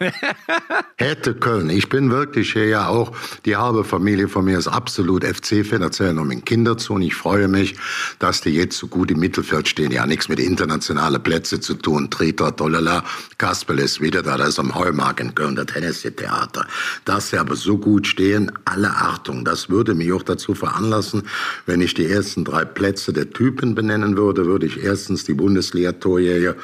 [0.97, 1.71] Hätte Köln.
[1.71, 3.13] Ich bin wirklich hier ja auch,
[3.45, 7.15] die halbe Familie von mir ist absolut FC-Fan, erzählen noch mit Kindern zu und ich
[7.15, 7.77] freue mich,
[8.19, 9.91] dass die jetzt so gut im Mittelfeld stehen.
[9.93, 12.11] Ja, nichts mit internationalen Plätze zu tun.
[12.11, 13.05] Triter, Tolala,
[13.37, 16.67] Kasperl ist wieder da, da ist am Heumarkt in Köln, das Tennessee-Theater.
[17.05, 21.23] Dass sie aber so gut stehen, alle Achtung, das würde mich auch dazu veranlassen,
[21.67, 26.55] wenn ich die ersten drei Plätze der Typen benennen würde, würde ich erstens die Bundesliga-Torjäger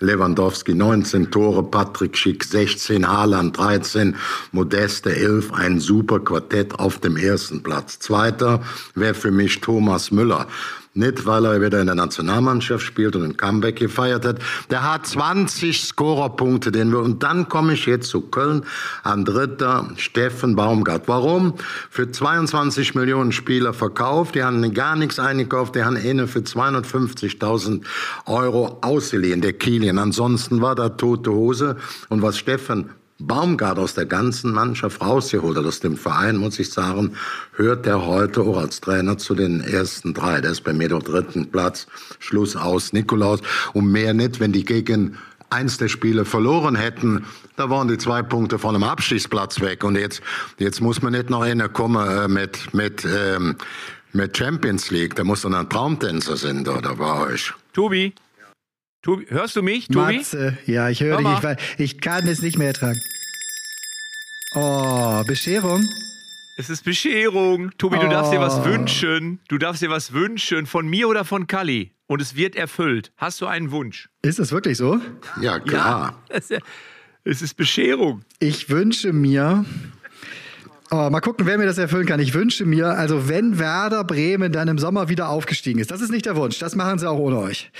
[0.00, 4.16] Lewandowski 19 Tore, Patrick Schick 16, Haaland 13,
[4.52, 7.98] Modeste 11, ein super Quartett auf dem ersten Platz.
[7.98, 8.62] Zweiter
[8.94, 10.46] wäre für mich Thomas Müller.
[10.96, 14.38] Nicht, weil er wieder in der Nationalmannschaft spielt und ein Comeback gefeiert hat.
[14.70, 18.64] Der hat 20 Scorerpunkte, den wir, und dann komme ich jetzt zu Köln
[19.02, 21.08] an dritter Steffen Baumgart.
[21.08, 21.54] Warum?
[21.90, 24.36] Für 22 Millionen Spieler verkauft.
[24.36, 25.74] Die haben gar nichts eingekauft.
[25.74, 27.82] Die haben eine für 250.000
[28.26, 29.98] Euro ausgeliehen, der Kilian.
[29.98, 31.76] Ansonsten war da tote Hose.
[32.08, 36.70] Und was Steffen Baumgart aus der ganzen Mannschaft rausgeholt hat, aus dem Verein, muss ich
[36.70, 37.12] sagen,
[37.52, 40.40] hört der heute auch als Trainer zu den ersten drei.
[40.40, 41.86] Der ist bei mir doch dritten Platz.
[42.18, 43.40] Schluss aus, Nikolaus.
[43.72, 45.16] Und mehr nicht, wenn die gegen
[45.48, 47.24] eins der Spiele verloren hätten,
[47.56, 49.84] da waren die zwei Punkte von einem Abstiegsplatz weg.
[49.84, 50.20] Und jetzt,
[50.58, 53.54] jetzt muss man nicht noch einer kommen äh, mit, mit, ähm,
[54.12, 55.14] mit Champions League.
[55.14, 57.52] Da muss dann ein Traumtänzer sein, da war euch.
[57.72, 58.12] Tobi?
[59.04, 60.16] Tobi, hörst du mich, Tobi?
[60.16, 61.64] Matze, ja, ich höre Hör dich.
[61.76, 62.98] Ich, ich kann es nicht mehr ertragen.
[64.54, 65.84] Oh, Bescherung?
[66.56, 67.70] Es ist Bescherung.
[67.76, 68.64] Tobi, du darfst dir was Oh.
[68.64, 69.40] wünschen.
[69.48, 71.90] Du darfst dir was wünschen von mir oder von Kalli.
[72.06, 73.12] Und es wird erfüllt.
[73.16, 74.08] Hast du einen Wunsch?
[74.22, 75.00] Ist es wirklich so?
[75.40, 76.22] Ja, klar.
[76.28, 76.62] Es ist-
[77.26, 78.22] Es ist Bescherung.
[78.38, 79.64] Ich wünsche mir.
[80.90, 82.20] Oh, mal gucken, wer mir das erfüllen kann.
[82.20, 86.10] Ich wünsche mir, also wenn Werder Bremen dann im Sommer wieder aufgestiegen ist, das ist
[86.10, 87.70] nicht der Wunsch, das machen sie auch ohne euch,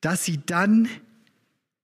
[0.00, 0.88] dass sie dann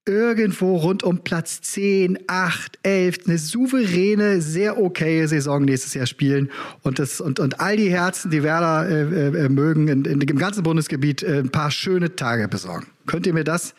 [0.06, 6.50] irgendwo rund um Platz 10, 8, 11 eine souveräne, sehr okaye Saison nächstes Jahr spielen
[6.82, 10.38] und, das, und, und all die Herzen, die Werder äh, äh, mögen, in, in, im
[10.38, 12.86] ganzen Bundesgebiet äh, ein paar schöne Tage besorgen.
[13.06, 13.74] Könnt ihr mir das,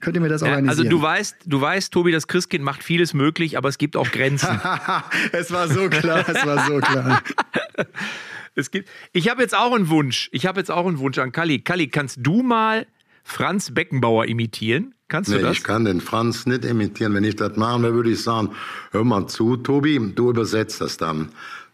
[0.00, 0.86] könnt ihr mir das Ja, organisieren?
[0.86, 4.10] also du weißt, du weißt, Tobi, das Christkind macht vieles möglich, aber es gibt auch
[4.10, 4.60] Grenzen.
[5.32, 7.22] es war so klar, es war so klar.
[8.54, 8.90] es gibt.
[9.12, 10.28] Ich habe jetzt auch einen Wunsch.
[10.32, 11.60] Ich habe jetzt auch einen Wunsch an Kalli.
[11.60, 12.86] Kalli, kannst du mal
[13.30, 14.92] Franz Beckenbauer imitieren?
[15.06, 15.56] Kannst du Nee, das?
[15.58, 17.14] ich kann den Franz nicht imitieren.
[17.14, 18.50] Wenn ich das machen würde, würde ich sagen,
[18.90, 21.30] hör mal zu, Tobi, du übersetzt das dann.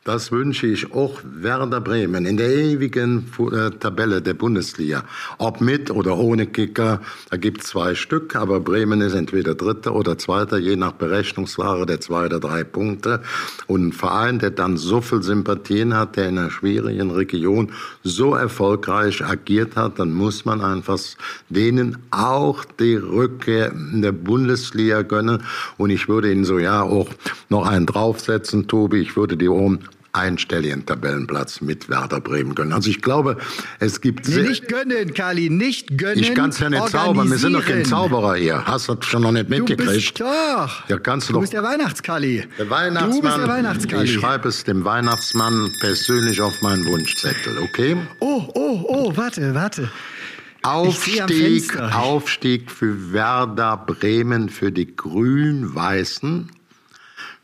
[0.06, 5.02] Das wünsche ich auch Werder Bremen in der ewigen äh, Tabelle der Bundesliga.
[5.38, 9.96] Ob mit oder ohne Kicker, da gibt es zwei Stück, aber Bremen ist entweder Dritter
[9.96, 13.20] oder Zweiter, je nach Berechnungsware der zwei oder drei Punkte.
[13.66, 17.72] Und ein Verein, der dann so viel Sympathien hat, der in einer schwierigen Region
[18.04, 21.00] so erfolgreich agiert hat, dann muss man einfach
[21.48, 25.42] denen auch die Rückkehr in der Bundesliga gönnen.
[25.78, 27.08] Und ich würde ihnen so ja auch
[27.48, 28.98] noch einen draufsetzen, Tobi.
[28.98, 29.80] Ich würde die oben
[30.16, 32.72] einstelligen Tabellenplatz mit Werder Bremen gönnen.
[32.72, 33.36] Also ich glaube,
[33.78, 36.18] es gibt Nee, sehr, nicht gönnen, Kali, nicht gönnen.
[36.18, 37.30] ich kann es ja nicht zaubern.
[37.30, 37.84] Wir sind doch kein.
[37.84, 38.64] Zauberer hier.
[38.66, 39.92] Hast du das schon noch nicht Du mitgekriegt?
[39.92, 40.88] bist doch.
[40.88, 42.44] Ja, kannst du du doch- bist der Weihnachtskali.
[42.58, 43.12] Der Weihnachtsmann.
[43.12, 44.04] Du bist der Weihnachtskali.
[44.04, 47.96] Ich schreibe es dem Weihnachtsmann persönlich auf meinen Wunschzettel, okay?
[48.20, 49.90] Oh, oh, oh, warte, warte.
[50.62, 51.76] Aufstieg.
[51.80, 56.50] Aufstieg für Werder Bremen für die Grün-Weißen.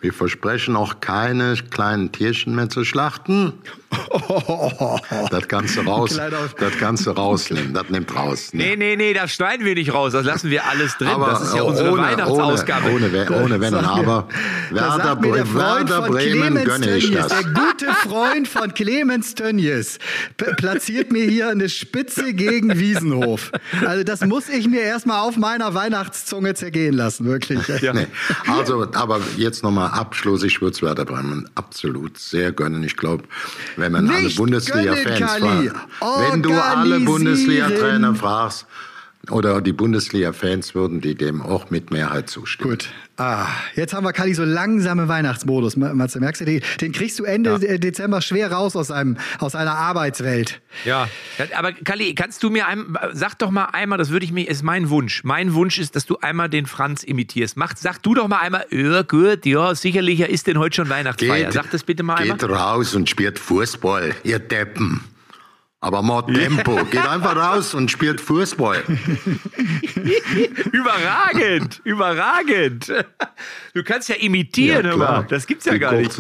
[0.03, 3.53] Wir versprechen auch keine kleinen Tierchen mehr zu schlachten.
[5.31, 6.19] Das Ganze raus,
[6.59, 8.53] das Ganze rausnehmen, das nimmt raus.
[8.53, 8.65] Ne?
[8.65, 10.13] Nee, nee, nee, das schneiden wir nicht raus.
[10.13, 11.09] Das lassen wir alles drin.
[11.19, 12.87] das ist ja äh, unsere ohne, Weihnachtsausgabe.
[12.91, 14.29] Ohne, ohne, Wenn- ohne Wenn und Aber.
[14.71, 17.43] Werder, Bre- Werder Bremen Clemens gönne ich Tönnies, das.
[17.43, 19.99] der gute Freund von Clemens Tönnies,
[20.57, 23.53] platziert mir hier eine Spitze gegen Wiesenhof.
[23.87, 27.61] Also das muss ich mir erstmal auf meiner Weihnachtszunge zergehen lassen, wirklich.
[27.93, 28.07] Nee.
[28.47, 30.43] Also, aber jetzt nochmal Abschluss.
[30.45, 32.83] Ich würde es Werder Bremen absolut sehr gönnen.
[32.85, 33.25] Ich glaube,
[33.83, 35.75] wenn man alle Bundesliga-Fans fragt,
[36.31, 37.01] wenn du alle.
[37.01, 38.67] Bundesliga-Trainer fragst,
[39.31, 42.71] oder die Bundesliga-Fans würden die dem auch mit Mehrheit zustimmen.
[42.71, 42.89] Gut.
[43.19, 45.77] Ah, jetzt haben wir Kali so langsame Weihnachtsmodus.
[45.77, 49.17] Ma- Matze, merkst du, den, den kriegst du Ende äh, Dezember schwer raus aus, einem,
[49.39, 50.61] aus einer Arbeitswelt.
[50.85, 51.09] Ja,
[51.57, 54.63] aber Kalli, kannst du mir ein, sag doch mal einmal, das würde ich mir, ist
[54.65, 55.23] mein Wunsch.
[55.25, 57.57] Mein Wunsch ist, dass du einmal den Franz imitierst.
[57.57, 60.89] Mach, sag du doch mal einmal, ja gut, ja, sicherlich, er ist denn heute schon
[60.89, 61.53] Weihnachtsfeier.
[61.53, 62.39] Sag das bitte mal einmal.
[62.39, 65.03] Geht raus und spielt Fußball, ihr Deppen.
[65.85, 66.77] Aber mal Tempo.
[66.85, 68.85] Geht einfach raus und spielt Fußball.
[70.73, 72.93] Überragend, überragend.
[73.75, 75.27] Du kannst ja imitieren, hör mal.
[75.29, 76.17] Das gibt's ja die gar nicht.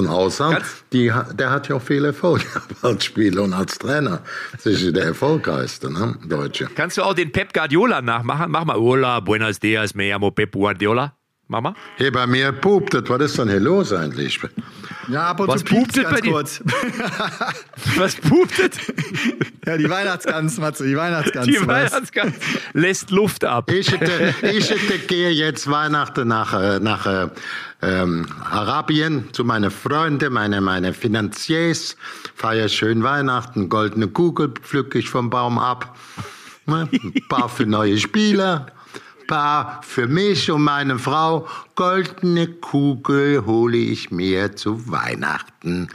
[0.53, 2.43] Ganz- die, der hat ja auch viel Erfolg
[2.83, 4.23] als Spieler und als Trainer.
[4.53, 6.17] Das ist der erfolgreichste, ne?
[6.25, 6.69] Deutsche.
[6.75, 8.51] Kannst du auch den Pep Guardiola nachmachen?
[8.51, 11.17] Mach mal, hola, buenos dias, me llamo Pep Guardiola.
[11.53, 11.75] Mach mal.
[11.97, 13.07] Hey, bei mir pupt es.
[13.11, 14.41] Was ist denn hier los eigentlich?
[15.09, 16.31] Ja, ab und Was zu puptet bei ganz dir?
[16.31, 16.63] kurz.
[17.97, 18.79] Was puptet?
[19.67, 21.47] ja, die Weihnachtsgans, Matze, die Weihnachtsgans.
[21.47, 21.67] Die.
[21.67, 22.37] Weihnachtsgans
[22.73, 23.71] lässt Luft ab.
[23.71, 27.29] Ich hätte, ich hätte gehe jetzt Weihnachten nach, äh, nach äh,
[27.83, 31.99] ähm, Arabien zu meinen Freunden, meine, meine Finanziers,
[32.35, 35.99] feiere schön Weihnachten, goldene Kugel pflücke ich vom Baum ab,
[36.65, 36.89] ne?
[36.91, 38.69] ein paar für neue Spieler,
[39.33, 45.89] paar für mich und meine Frau, goldene Kugel hole ich mir zu Weihnachten,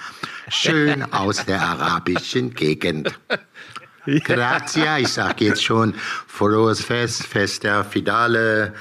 [0.50, 3.14] schön aus der arabischen Gegend.
[4.24, 5.94] Grazie, ich sag jetzt schon
[6.26, 8.74] frohes Fest, Fest der Fidale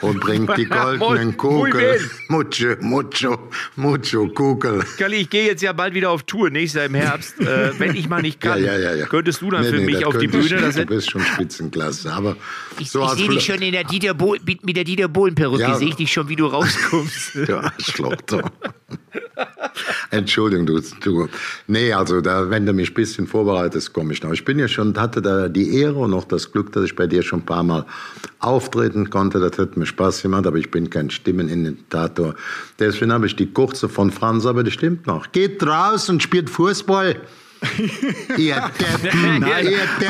[0.00, 1.98] und bringt die goldenen Muy Kugel.
[1.98, 2.10] bien.
[2.28, 4.84] Mucho, mucho, mucho Kugel.
[4.98, 7.40] Kalli, ich gehe jetzt ja bald wieder auf Tour, nächstes Jahr im Herbst.
[7.40, 9.06] Äh, wenn ich mal nicht kann, Ja, ja, ja, ja.
[9.06, 10.42] könntest du dann Nee, für nee, mich auf die ich Bühne.
[10.44, 10.62] nicht.
[10.62, 12.12] Das du bist schon Spitzenklasse.
[12.12, 12.36] Aber
[12.78, 15.60] Ich, so ich sehe dich schon in der Dieter Bohl, mit, mit der Dieter Bohlen-Perücke,
[15.62, 15.74] Ja.
[15.74, 17.32] sehe ich dich schon, wie du rauskommst.
[17.46, 18.40] Du Arschloch, du.
[20.10, 21.28] Entschuldigung, du, du.
[21.66, 24.32] Nee, also da, wenn du mich ein bisschen vorbereitest, komme ich noch.
[24.32, 27.06] Ich bin ja schon, hatte da die Ehre und auch das Glück, dass ich bei
[27.06, 27.86] dir schon ein paar Mal
[28.38, 29.40] auftreten konnte.
[29.40, 32.34] Das hat mir Spaß gemacht, aber ich bin kein Stimmenimitator.
[32.78, 35.32] Deswegen habe ich die kurze von Franz, aber die stimmt noch.
[35.32, 37.16] Geht raus und spielt Fußball.
[38.36, 39.54] Ihr Deppen, ihr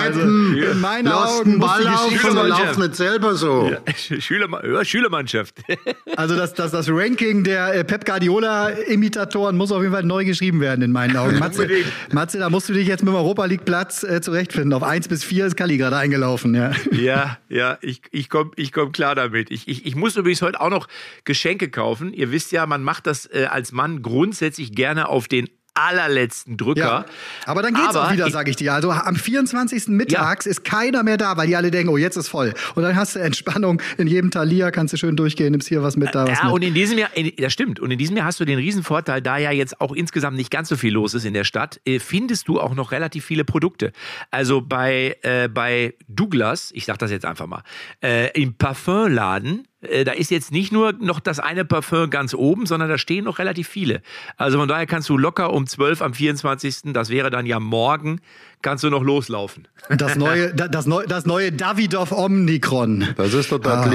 [0.00, 0.56] also, Deppen.
[0.56, 3.72] in meinen Augen Ball Geschichte und lauft nicht selber so.
[4.18, 5.54] Schüler, ja, Schülermannschaft.
[6.16, 10.60] Also das, das, das Ranking der äh, Pep Guardiola-Imitatoren muss auf jeden Fall neu geschrieben
[10.60, 11.38] werden in meinen Augen.
[11.38, 11.66] Matze,
[12.12, 14.72] Matze da musst du dich jetzt mit dem Europa League-Platz äh, zurechtfinden.
[14.74, 16.54] Auf 1 bis 4 ist Kali gerade eingelaufen.
[16.54, 16.72] Ja.
[16.90, 19.50] Ja, ja, ich, ich komme ich komm klar damit.
[19.50, 20.86] Ich, ich, ich muss übrigens heute auch noch
[21.24, 22.12] Geschenke kaufen.
[22.12, 26.80] Ihr wisst ja, man macht das äh, als Mann grundsätzlich gerne auf den allerletzten Drücker.
[26.80, 27.04] Ja.
[27.46, 28.74] Aber dann geht's Aber auch wieder, sage ich dir.
[28.74, 29.88] Also am 24.
[29.88, 32.52] mittags ist keiner mehr da, weil die alle denken, oh, jetzt ist voll.
[32.74, 35.96] Und dann hast du Entspannung in jedem Talier, kannst du schön durchgehen, nimmst hier was
[35.96, 36.54] mit, da was Ja, mit.
[36.54, 39.22] und in diesem Jahr, in, das stimmt, und in diesem Jahr hast du den Riesenvorteil,
[39.22, 41.98] da ja jetzt auch insgesamt nicht ganz so viel los ist in der Stadt, äh,
[41.98, 43.92] findest du auch noch relativ viele Produkte.
[44.30, 47.62] Also bei, äh, bei Douglas, ich sag das jetzt einfach mal,
[48.02, 52.66] äh, im Parfumladen, äh, da ist jetzt nicht nur noch das eine Parfum ganz oben,
[52.66, 54.00] sondern da stehen noch relativ viele.
[54.36, 58.20] Also von daher kannst du locker um 12 am 24., das wäre dann ja morgen,
[58.62, 59.68] kannst du noch loslaufen.
[59.98, 63.08] Das neue, da- das neue, das neue Davidoff Omnicron.
[63.16, 63.90] Das ist doch das Ah.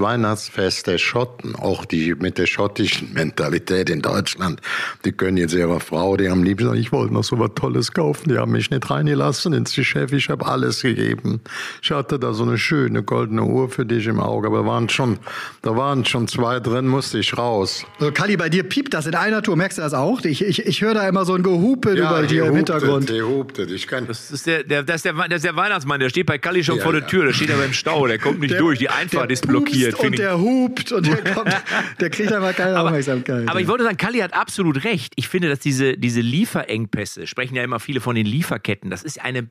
[0.00, 1.54] Lieblingsweihnachtsfest der Schotten.
[1.56, 4.60] Auch die mit der schottischen Mentalität in Deutschland.
[5.04, 7.92] Die können jetzt ihrer Frau, die am liebsten sagen, ich wollte noch so was Tolles
[7.92, 8.28] kaufen.
[8.30, 10.12] Die haben mich nicht reingelassen ins Geschäft.
[10.14, 11.40] Ich habe alles gegeben.
[11.82, 14.46] Ich hatte da so eine schöne goldene Uhr für dich im Auge.
[14.48, 15.18] Aber waren schon,
[15.62, 17.84] da waren schon zwei drin, musste ich raus.
[17.98, 19.56] So, Kali, bei dir piept das in einer Tour.
[19.56, 20.22] Merkst du das auch?
[20.24, 23.08] Ich, ich, ich höre da immer so ein Gehupe über die dir im huptet, Hintergrund.
[23.10, 23.70] Die huptet.
[23.70, 26.26] Ich kann, Das ist der, der, das ist der, das ist der Weihnachtsmann, der steht
[26.26, 27.06] bei Kalli schon Ja, vor der ja.
[27.08, 29.94] Tür, der steht aber im Stau, der kommt nicht durch, die Einfahrt der ist blockiert.
[29.94, 31.50] Und ich- der hupt und der kommt,
[32.00, 33.48] der kriegt einfach keine Aufmerksamkeit.
[33.48, 35.12] Aber ich wollte sagen, Kalli hat absolut recht.
[35.16, 39.20] Ich finde, dass diese, diese Lieferengpässe, sprechen ja immer viele von den Lieferketten, das ist
[39.22, 39.48] eine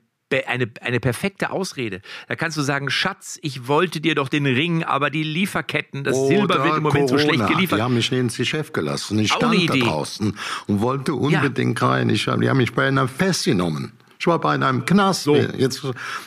[0.48, 2.00] eine, eine perfekte Ausrede.
[2.26, 6.16] Da kannst du sagen, Schatz, ich wollte dir doch den Ring, aber die Lieferketten, das
[6.26, 7.54] Silber wird im Moment so schlecht Corona.
[7.54, 7.78] geliefert.
[7.78, 9.20] Die haben mich nicht ins Geschäft gelassen.
[9.20, 12.08] Ich Auch stand da draußen und wollte unbedingt rein.
[12.10, 13.92] Ich, die haben mich bei einem festgenommen.
[14.26, 15.28] Ich war bei einem Knast.
[15.56, 15.82] Jetzt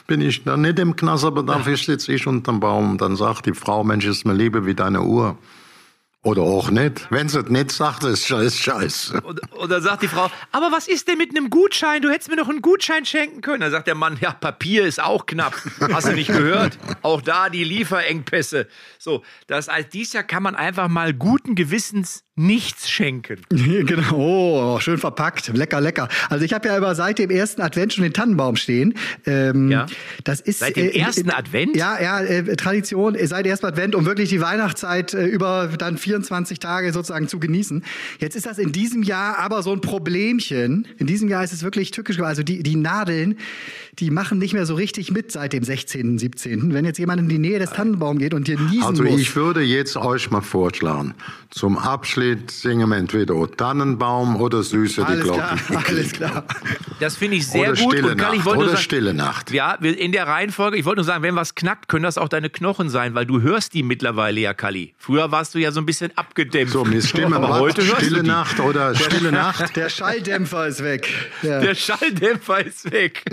[0.08, 2.98] bin ich dann nicht im Knast, aber dafür sitze ich unterm Baum.
[2.98, 5.38] Dann sagt die Frau, Mensch, ist mir Liebe wie deine Uhr.
[6.21, 7.08] Oder auch nicht.
[7.12, 9.21] Wenn sie es nicht sagt, ist scheiß scheiße.
[9.21, 12.01] Und, und dann sagt die Frau, aber was ist denn mit einem Gutschein?
[12.01, 13.62] Du hättest mir doch einen Gutschein schenken können.
[13.62, 15.55] Dann sagt der Mann, ja, Papier ist auch knapp.
[15.93, 16.77] Hast du nicht gehört?
[17.03, 18.67] Auch da die Lieferengpässe.
[18.97, 23.41] So, das als dies Jahr kann man einfach mal guten Gewissens nichts schenken.
[23.49, 26.08] genau, oh, schön verpackt, lecker, lecker.
[26.29, 28.93] Also ich habe ja immer seit dem ersten Advent schon den Tannenbaum stehen.
[29.25, 29.88] Ähm, Ja.
[30.23, 31.75] Das ist Seit dem äh, ersten Advent?
[31.75, 35.97] Ja, ja, äh, Tradition äh, seit ersten Advent, um wirklich die Weihnachtszeit äh, über dann
[36.10, 37.84] 24 Tage sozusagen zu genießen.
[38.19, 40.88] Jetzt ist das in diesem Jahr aber so ein Problemchen.
[40.98, 42.15] In diesem Jahr ist es wirklich tückisch.
[42.15, 42.30] geworden.
[42.30, 43.38] Also die, die Nadeln,
[44.00, 46.74] die machen nicht mehr so richtig mit seit dem 16., 17.
[46.74, 49.19] Wenn jetzt jemand in die Nähe des Tannenbaums geht und dir niesen Also muss.
[49.19, 51.13] ich würde jetzt euch mal vorschlagen,
[51.52, 55.86] zum Abschied singen wir entweder O Tannenbaum oder Süße die alles klar, Glocken.
[55.88, 56.45] alles klar.
[57.00, 57.93] Das finde ich sehr Oder gut.
[57.93, 59.52] Stille und Karl, ich Nacht, wollte nur oder sagen, Stille Nacht.
[59.52, 62.50] Ja, in der Reihenfolge, ich wollte nur sagen, wenn was knackt, können das auch deine
[62.50, 64.93] Knochen sein, weil du hörst die mittlerweile ja, Kalli.
[64.98, 66.74] Früher warst du ja so ein bisschen abgedämpft.
[66.74, 67.60] So, mir Stimme aber was?
[67.60, 68.24] heute Stille.
[68.24, 69.76] Nacht oder Stille Nacht.
[69.76, 71.08] Der Schalldämpfer ist weg.
[71.42, 71.60] Ja.
[71.60, 73.24] Der Schalldämpfer ist weg.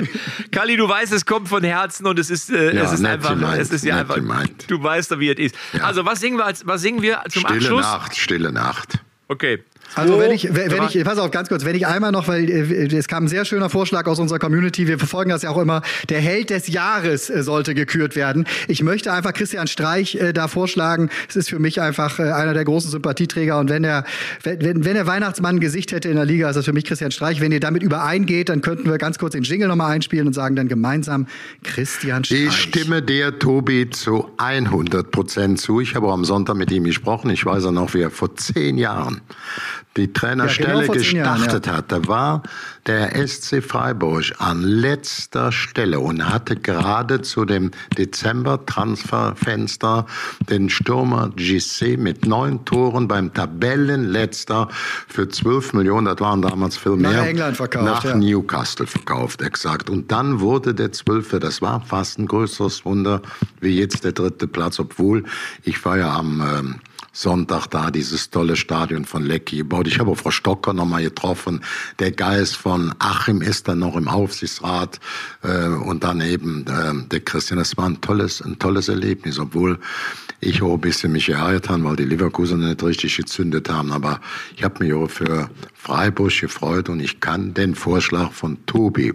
[0.50, 3.30] Kalli, du weißt, es kommt von Herzen und es ist, äh, Ja, es ist einfach,
[3.30, 4.64] gemeint, es ist ja einfach, gemeint.
[4.70, 5.54] du weißt doch, wie es ist.
[5.82, 7.82] Also, was singen wir als, was singen wir zum Stille Abschluss?
[7.82, 8.98] Nacht, Stille Nacht.
[9.28, 9.62] Okay.
[9.94, 12.48] Also wenn ich, wenn drei- ich, pass auf, ganz kurz, wenn ich einmal noch, weil
[12.48, 15.58] äh, es kam ein sehr schöner Vorschlag aus unserer Community, wir verfolgen das ja auch
[15.58, 18.46] immer, der Held des Jahres äh, sollte gekürt werden.
[18.68, 22.54] Ich möchte einfach Christian Streich äh, da vorschlagen, es ist für mich einfach äh, einer
[22.54, 24.04] der großen Sympathieträger und wenn der,
[24.42, 26.84] wenn, wenn wenn der Weihnachtsmann ein Gesicht hätte in der Liga, ist das für mich
[26.84, 27.40] Christian Streich.
[27.40, 30.56] Wenn ihr damit übereingeht, dann könnten wir ganz kurz den Jingle nochmal einspielen und sagen
[30.56, 31.26] dann gemeinsam
[31.62, 32.46] Christian Streich.
[32.46, 35.80] Ich stimme dir, Tobi, zu 100 Prozent zu.
[35.80, 37.30] Ich habe auch am Sonntag mit ihm gesprochen.
[37.30, 39.20] Ich weiß ja noch, wie er vor zehn Jahren
[40.00, 42.42] die Trainerstelle Ja, genau zehn Jahren, gestartet hat, da war
[42.86, 50.06] der SC Freiburg an letzter Stelle und hatte gerade zu dem Dezember-Transferfenster
[50.48, 54.66] den Stürmer GC mit neun Toren beim Tabellenletzter
[55.06, 58.16] für 12 Millionen, das waren damals viel Nach mehr, England verkauft, nach ja.
[58.16, 59.90] Newcastle verkauft, exakt.
[59.90, 63.22] Und dann wurde der Zwölfte, das war fast ein größeres Wunder
[63.60, 65.24] wie jetzt der dritte Platz, obwohl
[65.62, 66.80] ich war ja am ähm,
[67.12, 69.88] Sonntag da, dieses tolle Stadion von Lecky gebaut.
[69.88, 71.60] Ich habe Frau Stocker nochmal getroffen.
[71.98, 75.00] Der Geist von Achim ist dann noch im Aufsichtsrat
[75.42, 77.58] äh, und dann eben äh, der Christian.
[77.58, 79.78] Das war ein tolles, ein tolles Erlebnis, obwohl
[80.40, 83.92] ich auch ein bisschen mich geärgert habe, weil die Leverkusen nicht richtig gezündet haben.
[83.92, 84.20] Aber
[84.56, 89.12] ich habe mich auch für Freiburg gefreut und ich kann den Vorschlag von Tobi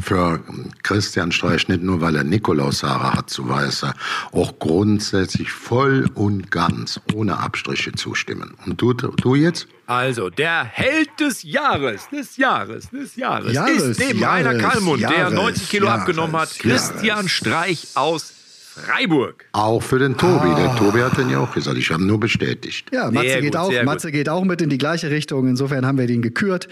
[0.00, 0.40] für
[0.82, 3.94] Christian Streich nicht nur, weil er Nikolaus Sarah hat, so weiß er,
[4.32, 8.54] auch grundsätzlich voll und ganz ohne Abstriche zustimmen.
[8.66, 9.66] Und du, du jetzt?
[9.86, 15.10] Also, der Held des Jahres, des Jahres, des Jahres, Jahres, ist Jahres, Rainer Kallmund, der
[15.10, 17.28] Jahres, 90 Kilo abgenommen hat, Christian.
[17.28, 18.32] Streich aus
[18.74, 19.44] Freiburg.
[19.52, 20.54] Auch für den Tobi.
[20.54, 21.76] Der Tobi hat den ja auch gesagt.
[21.76, 22.88] Ich habe nur bestätigt.
[22.92, 23.84] Ja, Matze, Sehr geht gut, auch, gut.
[23.84, 25.46] Matze geht auch mit in die gleiche Richtung.
[25.46, 26.68] Insofern haben wir den gekürt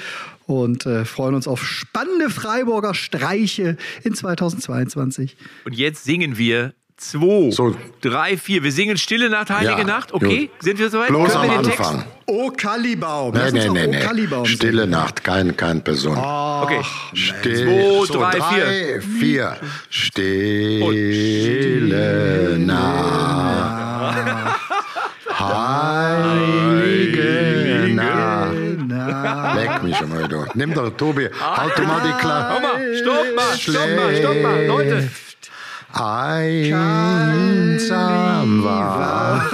[0.47, 5.37] und äh, freuen uns auf spannende Freiburger Streiche in 2022.
[5.65, 7.75] Und jetzt singen wir zwei, So.
[8.03, 8.63] drei, vier.
[8.63, 10.13] Wir singen Stille Nacht, Heilige Ja, Nacht.
[10.13, 10.63] Okay, gut.
[10.63, 11.09] sind wir soweit?
[11.09, 11.81] Bloß Können am wir den Text?
[11.81, 12.05] Anfang.
[12.27, 13.33] O Kallibaum.
[13.35, 14.47] Nee, nee, nee, O nee.
[14.47, 14.91] Stille singen.
[14.91, 16.17] Nacht, keine, keine Person.
[16.19, 16.83] Okay.
[17.15, 19.57] Still, Zwei, drei, vier.
[21.31, 24.17] Stille Nacht.
[26.61, 28.55] Heilige Nacht.
[28.87, 30.45] Na, Leck mich schon mal, du.
[30.55, 32.61] Nimm doch, Tobi, halt du mal die Hör Klappe.
[32.63, 34.67] mal, stopp mal, stopp mal, stopp mal.
[34.67, 35.09] Leute,
[37.41, 39.51] Einsam war.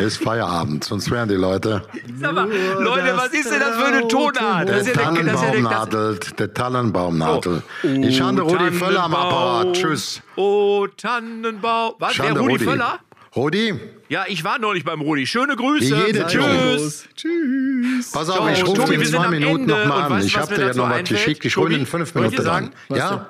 [0.00, 1.82] Ist Feierabend, sonst wären die Leute.
[2.18, 2.48] sag mal,
[2.80, 4.68] Leute, was ist denn das für eine Tonart?
[4.68, 7.62] Der der, Tannenbaum der, nadelt, der Tannenbaum nadelt.
[7.84, 9.14] Oh, Ich habe Rudi Völler am.
[9.14, 9.74] Apparat.
[9.74, 10.20] Tschüss.
[10.36, 11.94] Oh, Tannenbaum.
[11.98, 12.98] Was, Schande, Rudi Völler?
[13.34, 13.72] Rudi,
[14.10, 15.26] Ja, ich war neulich beim Rudi.
[15.26, 15.94] Schöne Grüße.
[16.06, 17.08] Jede Tschüss.
[17.16, 18.10] Tschüss.
[18.12, 20.10] pass auf, ich rufe in zwei Minuten nochmal an.
[20.12, 21.18] weißt Ich habe dir ja dazu noch was einfällt?
[21.18, 21.44] geschickt.
[21.46, 22.70] Ich hole in fünf Minuten an.
[22.90, 23.28] Ja?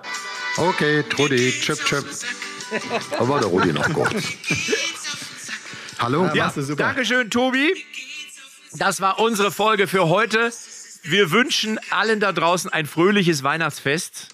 [0.56, 2.04] Okay, Trudi, chip, chip.
[3.18, 4.12] Aber der Rudi noch kurz.
[5.98, 6.30] Hallo?
[6.34, 6.84] Ja, du super.
[6.84, 7.74] Dankeschön, Tobi.
[8.74, 10.52] Das war unsere Folge für heute.
[11.04, 14.28] Wir wünschen allen da draußen ein fröhliches Weihnachtsfest.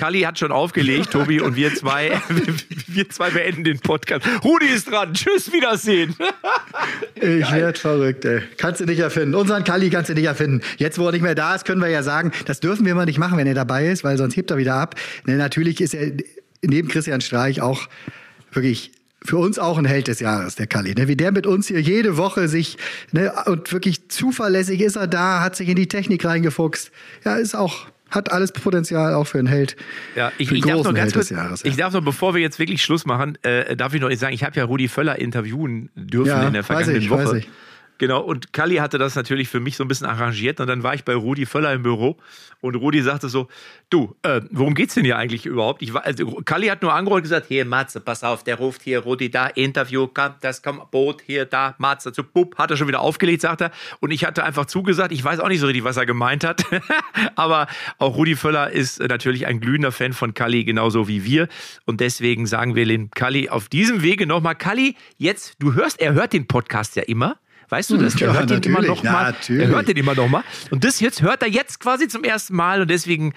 [0.00, 2.18] Kalli hat schon aufgelegt, Tobi und wir zwei,
[2.86, 4.26] wir zwei beenden den Podcast.
[4.42, 5.12] Rudi ist dran.
[5.12, 6.16] Tschüss, Wiedersehen.
[7.16, 8.40] Ich werd verrückt, ey.
[8.56, 9.34] Kannst du nicht erfinden.
[9.34, 10.62] Unseren Kalli kannst du nicht erfinden.
[10.78, 13.04] Jetzt, wo er nicht mehr da ist, können wir ja sagen, das dürfen wir mal
[13.04, 14.94] nicht machen, wenn er dabei ist, weil sonst hebt er wieder ab.
[15.26, 16.12] Ne, natürlich ist er
[16.62, 17.86] neben Christian Streich auch
[18.52, 20.94] wirklich für uns auch ein Held des Jahres, der Kalli.
[20.94, 21.08] Ne?
[21.08, 22.78] Wie der mit uns hier jede Woche sich,
[23.12, 26.90] ne, und wirklich zuverlässig ist er da, hat sich in die Technik reingefuchst.
[27.26, 29.76] Ja, ist auch, hat alles Potenzial auch für einen Held.
[30.16, 31.64] Ja, ich, ich darf noch ganz Held kurz, des Jahres.
[31.64, 34.44] ich darf noch, bevor wir jetzt wirklich Schluss machen, äh, darf ich noch sagen, ich
[34.44, 37.24] habe ja Rudi Völler interviewen dürfen Ja, in der weiß vergangenen ich, Woche.
[37.24, 37.48] weiß ich.
[38.00, 40.94] Genau, und Kalli hatte das natürlich für mich so ein bisschen arrangiert und dann war
[40.94, 42.16] ich bei Rudi Völler im Büro
[42.62, 43.48] und Rudi sagte so,
[43.90, 45.82] du, äh, worum geht's denn hier eigentlich überhaupt?
[45.82, 48.80] Ich, war- also, Kalli hat nur angerufen und gesagt, hier Matze, pass auf, der ruft
[48.80, 52.78] hier Rudi da, Interview, kommt, das kommt, Boot hier, da, Matze, zu Bub, hat er
[52.78, 53.70] schon wieder aufgelegt, sagt er.
[54.00, 56.64] Und ich hatte einfach zugesagt, ich weiß auch nicht so richtig, was er gemeint hat,
[57.34, 57.66] aber
[57.98, 61.48] auch Rudi Völler ist natürlich ein glühender Fan von Kalli, genauso wie wir.
[61.84, 66.14] Und deswegen sagen wir den Kalli auf diesem Wege nochmal, Kalli, jetzt, du hörst, er
[66.14, 67.36] hört den Podcast ja immer,
[67.70, 68.12] Weißt du das?
[68.14, 69.30] Hm, Ja, er hört den immer noch mal.
[69.32, 69.62] natürlich.
[69.62, 70.42] Er hört den immer noch mal.
[70.70, 72.82] Und das jetzt hört er jetzt quasi zum ersten Mal.
[72.82, 73.32] Und deswegen,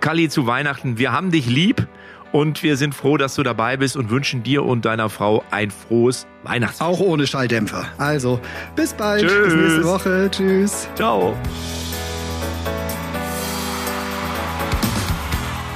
[0.00, 1.86] Kalli, zu Weihnachten, wir haben dich lieb.
[2.30, 5.70] Und wir sind froh, dass du dabei bist und wünschen dir und deiner Frau ein
[5.70, 6.82] frohes Weihnachtsfest.
[6.82, 7.86] Auch ohne Schalldämpfer.
[7.96, 8.38] Also,
[8.76, 9.22] bis bald.
[9.22, 9.44] Tschüss.
[9.44, 10.28] Bis nächste Woche.
[10.30, 10.88] Tschüss.
[10.94, 11.34] Ciao.